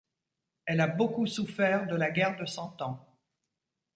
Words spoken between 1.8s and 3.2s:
de la guerre de Cent Ans.